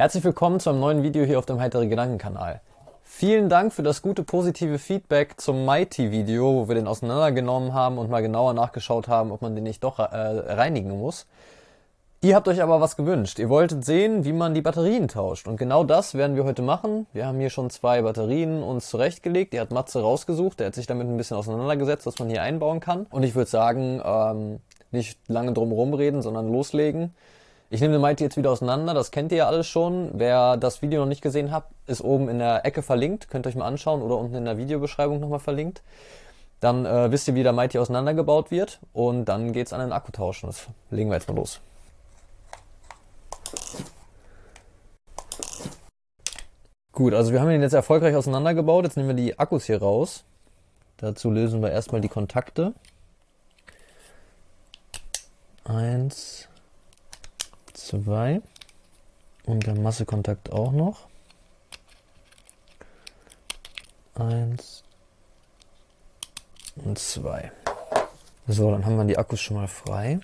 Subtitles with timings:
[0.00, 2.62] Herzlich willkommen zu einem neuen Video hier auf dem Heitere Gedanken Kanal.
[3.02, 7.98] Vielen Dank für das gute positive Feedback zum Mighty Video, wo wir den auseinandergenommen haben
[7.98, 11.26] und mal genauer nachgeschaut haben, ob man den nicht doch äh, reinigen muss.
[12.22, 13.38] Ihr habt euch aber was gewünscht.
[13.38, 15.46] Ihr wolltet sehen, wie man die Batterien tauscht.
[15.46, 17.06] Und genau das werden wir heute machen.
[17.12, 19.52] Wir haben hier schon zwei Batterien uns zurechtgelegt.
[19.52, 20.60] Die hat Matze rausgesucht.
[20.60, 23.04] Der hat sich damit ein bisschen auseinandergesetzt, was man hier einbauen kann.
[23.10, 24.60] Und ich würde sagen, ähm,
[24.92, 27.12] nicht lange drum reden, sondern loslegen.
[27.72, 30.10] Ich nehme den Mighty jetzt wieder auseinander, das kennt ihr ja alles schon.
[30.14, 33.50] Wer das Video noch nicht gesehen hat, ist oben in der Ecke verlinkt, könnt ihr
[33.50, 35.80] euch mal anschauen oder unten in der Videobeschreibung nochmal verlinkt.
[36.58, 40.10] Dann äh, wisst ihr, wie der Mighty auseinandergebaut wird und dann geht's an den Akku
[40.10, 40.48] tauschen.
[40.48, 41.60] Das legen wir jetzt mal los.
[46.90, 48.84] Gut, also wir haben ihn jetzt erfolgreich auseinandergebaut.
[48.84, 50.24] Jetzt nehmen wir die Akkus hier raus.
[50.96, 52.74] Dazu lösen wir erstmal die Kontakte.
[55.64, 56.49] Eins,
[57.86, 58.40] zwei
[59.46, 61.08] und der Massekontakt auch noch.
[64.14, 64.84] Eins
[66.76, 67.52] und zwei.
[68.46, 70.20] So, dann haben wir die Akkus schon mal frei.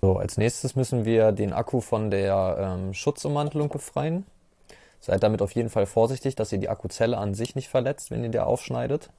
[0.00, 4.24] So, als nächstes müssen wir den Akku von der ähm, Schutzummantelung befreien.
[5.00, 8.22] Seid damit auf jeden Fall vorsichtig, dass ihr die Akkuzelle an sich nicht verletzt, wenn
[8.22, 9.10] ihr die aufschneidet.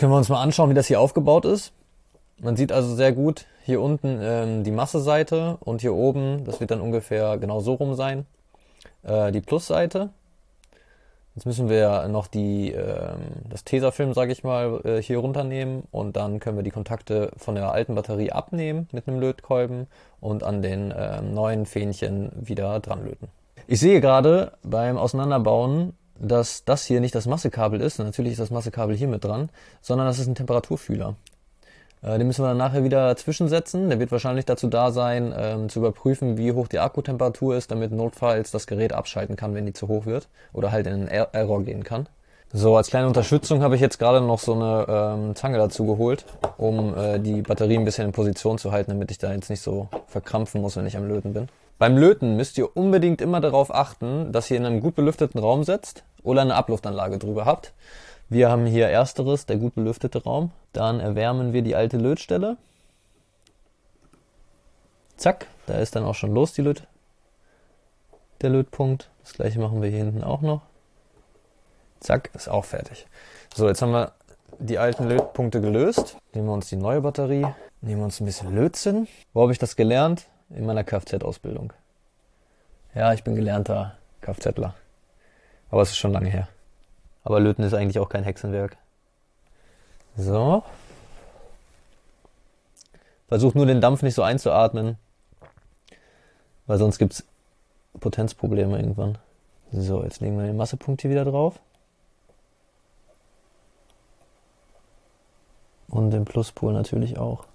[0.00, 1.72] Können wir uns mal anschauen, wie das hier aufgebaut ist.
[2.38, 6.70] Man sieht also sehr gut hier unten ähm, die Masseseite und hier oben, das wird
[6.70, 8.24] dann ungefähr genau so rum sein,
[9.02, 10.08] äh, die Plusseite.
[11.34, 13.18] Jetzt müssen wir noch die, ähm,
[13.50, 17.54] das Tesafilm, sage ich mal, äh, hier runternehmen und dann können wir die Kontakte von
[17.54, 19.86] der alten Batterie abnehmen mit einem Lötkolben
[20.18, 23.28] und an den äh, neuen Fähnchen wieder dran löten.
[23.66, 28.50] Ich sehe gerade beim Auseinanderbauen, dass das hier nicht das Massekabel ist, natürlich ist das
[28.50, 31.16] Massekabel hier mit dran, sondern das ist ein Temperaturfühler.
[32.02, 33.88] Äh, den müssen wir dann nachher wieder zwischensetzen.
[33.88, 37.92] Der wird wahrscheinlich dazu da sein, ähm, zu überprüfen, wie hoch die Akkutemperatur ist, damit
[37.92, 41.28] notfalls das Gerät abschalten kann, wenn die zu hoch wird oder halt in einen er
[41.32, 42.08] Error gehen kann.
[42.52, 46.24] So, als kleine Unterstützung habe ich jetzt gerade noch so eine ähm, Zange dazu geholt,
[46.56, 49.60] um äh, die Batterie ein bisschen in Position zu halten, damit ich da jetzt nicht
[49.60, 51.48] so verkrampfen muss, wenn ich am Löten bin.
[51.80, 55.64] Beim Löten müsst ihr unbedingt immer darauf achten, dass ihr in einem gut belüfteten Raum
[55.64, 57.72] setzt oder eine Abluftanlage drüber habt.
[58.28, 60.50] Wir haben hier ersteres, der gut belüftete Raum.
[60.74, 62.58] Dann erwärmen wir die alte Lötstelle.
[65.16, 66.86] Zack, da ist dann auch schon los die Löt
[68.42, 69.08] der Lötpunkt.
[69.22, 70.60] Das gleiche machen wir hier hinten auch noch.
[72.00, 73.06] Zack, ist auch fertig.
[73.54, 74.12] So, jetzt haben wir
[74.58, 76.18] die alten Lötpunkte gelöst.
[76.34, 77.46] Nehmen wir uns die neue Batterie,
[77.80, 79.08] nehmen wir uns ein bisschen Lötzinn.
[79.32, 80.26] Wo habe ich das gelernt?
[80.50, 81.72] In meiner Kfz-Ausbildung.
[82.94, 84.74] Ja, ich bin gelernter Kfzler.
[85.70, 86.48] Aber es ist schon lange her.
[87.22, 88.76] Aber Löten ist eigentlich auch kein Hexenwerk.
[90.16, 90.62] So.
[93.28, 94.96] Versucht nur den Dampf nicht so einzuatmen.
[96.66, 97.24] Weil sonst gibt's
[97.98, 99.18] Potenzprobleme irgendwann.
[99.72, 101.60] So, jetzt legen wir den Massepunkt hier wieder drauf.
[105.88, 107.46] Und den Pluspol natürlich auch.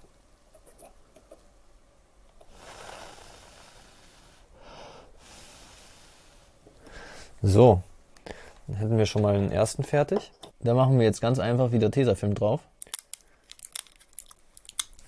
[7.46, 7.80] So,
[8.66, 10.32] dann hätten wir schon mal den ersten fertig.
[10.58, 12.60] Da machen wir jetzt ganz einfach wieder Tesafilm drauf.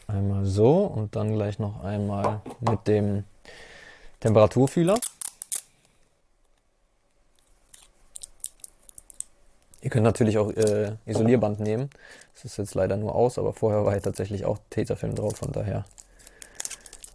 [0.07, 3.25] Einmal so und dann gleich noch einmal mit dem
[4.21, 5.01] Temperaturfühler.
[9.81, 11.91] Ihr könnt natürlich auch äh, Isolierband nehmen.
[12.35, 15.51] Das ist jetzt leider nur aus, aber vorher war hier tatsächlich auch Tesafilm drauf, von
[15.51, 15.87] daher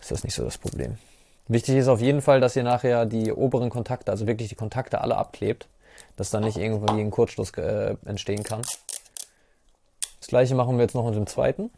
[0.02, 0.98] ist das nicht so das Problem.
[1.48, 5.02] Wichtig ist auf jeden Fall, dass ihr nachher die oberen Kontakte, also wirklich die Kontakte
[5.02, 5.68] alle abklebt,
[6.16, 8.62] dass dann nicht irgendwie ein Kurzschluss äh, entstehen kann.
[10.20, 11.70] Das gleiche machen wir jetzt noch mit dem zweiten.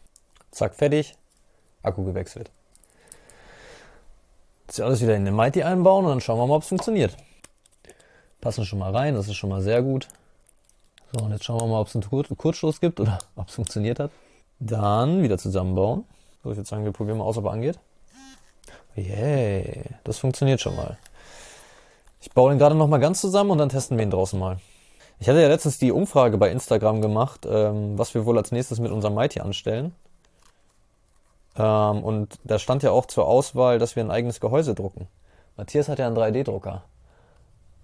[0.52, 1.16] Zack, fertig.
[1.82, 2.52] Akku gewechselt.
[4.68, 7.16] Jetzt alles wieder in den Mighty einbauen und dann schauen wir mal, ob es funktioniert.
[8.42, 10.08] Passen schon mal rein, das ist schon mal sehr gut.
[11.12, 14.00] So, und jetzt schauen wir mal, ob es einen Kurzschluss gibt oder ob es funktioniert
[14.00, 14.12] hat.
[14.60, 16.06] Dann wieder zusammenbauen.
[16.44, 17.80] So, ich würde sagen, wir probieren mal aus, ob er angeht.
[18.96, 20.98] Yay, das funktioniert schon mal.
[22.22, 24.58] Ich baue den gerade noch mal ganz zusammen und dann testen wir ihn draußen mal.
[25.20, 28.80] Ich hatte ja letztens die Umfrage bei Instagram gemacht, ähm, was wir wohl als nächstes
[28.80, 29.94] mit unserem Mighty anstellen.
[31.58, 35.08] Ähm, und da stand ja auch zur Auswahl, dass wir ein eigenes Gehäuse drucken.
[35.58, 36.84] Matthias hat ja einen 3D-Drucker.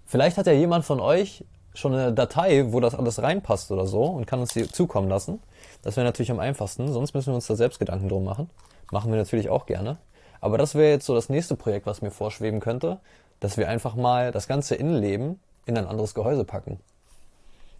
[0.04, 1.44] Vielleicht hat ja jemand von euch
[1.74, 5.40] schon eine Datei, wo das alles reinpasst oder so und kann uns die zukommen lassen.
[5.82, 8.50] Das wäre natürlich am einfachsten, sonst müssen wir uns da selbst Gedanken drum machen.
[8.90, 9.96] Machen wir natürlich auch gerne.
[10.42, 12.98] Aber das wäre jetzt so das nächste Projekt, was mir vorschweben könnte.
[13.40, 16.78] dass wir einfach mal das ganze Innenleben in ein anderes Gehäuse packen.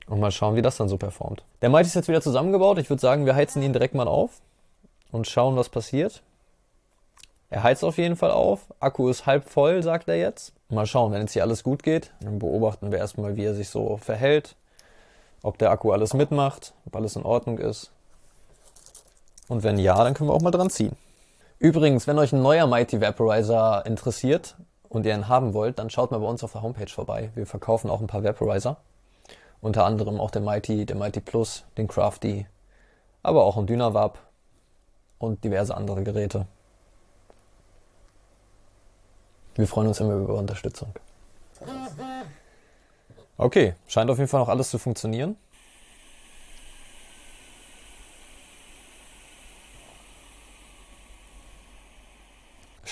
[0.08, 1.44] Und mal schauen, wie das dann so performt.
[1.60, 2.78] Der Mighty ist jetzt wieder zusammengebaut.
[2.78, 4.40] Ich würde sagen, wir heizen ihn direkt mal auf
[5.12, 6.22] und schauen, was passiert.
[7.48, 8.66] Er heizt auf jeden Fall auf.
[8.80, 10.52] Akku ist halb voll, sagt er jetzt.
[10.68, 13.68] Mal schauen, wenn jetzt hier alles gut geht, dann beobachten wir erstmal, wie er sich
[13.68, 14.56] so verhält.
[15.42, 17.92] Ob der Akku alles mitmacht, ob alles in Ordnung ist.
[19.46, 20.96] Und wenn ja, dann können wir auch mal dran ziehen.
[21.62, 24.56] Übrigens, wenn euch ein neuer Mighty Vaporizer interessiert
[24.88, 27.30] und ihr ihn haben wollt, dann schaut mal bei uns auf der Homepage vorbei.
[27.36, 28.78] Wir verkaufen auch ein paar Vaporizer.
[29.60, 32.48] Unter anderem auch den Mighty, den Mighty Plus, den Crafty,
[33.22, 34.18] aber auch ein Dynavap
[35.18, 36.46] und diverse andere Geräte.
[39.54, 40.92] Wir freuen uns immer über Unterstützung.
[43.36, 45.36] Okay, scheint auf jeden Fall noch alles zu funktionieren.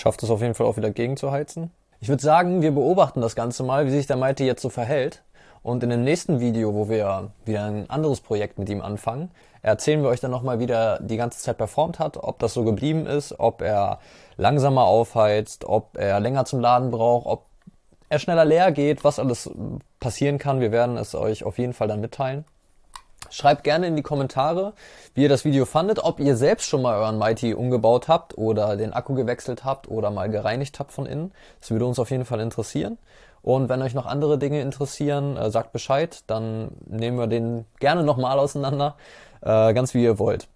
[0.01, 1.69] Schafft es auf jeden Fall auch wieder gegenzuheizen.
[1.99, 5.21] Ich würde sagen, wir beobachten das Ganze mal, wie sich der Mighty jetzt so verhält.
[5.61, 9.29] Und in dem nächsten Video, wo wir wieder ein anderes Projekt mit ihm anfangen,
[9.61, 12.63] erzählen wir euch dann nochmal, wie der die ganze Zeit performt hat, ob das so
[12.63, 13.99] geblieben ist, ob er
[14.37, 17.45] langsamer aufheizt, ob er länger zum Laden braucht, ob
[18.09, 19.51] er schneller leer geht, was alles
[19.99, 20.61] passieren kann.
[20.61, 22.45] Wir werden es euch auf jeden Fall dann mitteilen.
[23.31, 24.73] Schreibt gerne in die Kommentare,
[25.13, 28.75] wie ihr das Video fandet, ob ihr selbst schon mal euren Mighty umgebaut habt oder
[28.75, 31.31] den Akku gewechselt habt oder mal gereinigt habt von innen.
[31.61, 32.97] Das würde uns auf jeden Fall interessieren.
[33.41, 38.03] Und wenn euch noch andere Dinge interessieren, äh, sagt Bescheid, dann nehmen wir den gerne
[38.03, 38.95] nochmal auseinander,
[39.41, 40.47] äh, ganz wie ihr wollt.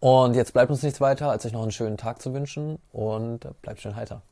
[0.00, 3.46] Und jetzt bleibt uns nichts weiter, als euch noch einen schönen Tag zu wünschen und
[3.62, 4.22] bleibt schön heiter.